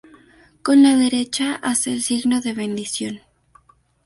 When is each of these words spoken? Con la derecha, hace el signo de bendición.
Con 0.63 0.81
la 0.81 0.95
derecha, 0.95 1.53
hace 1.53 1.93
el 1.93 2.01
signo 2.01 2.41
de 2.41 2.53
bendición. 2.53 3.19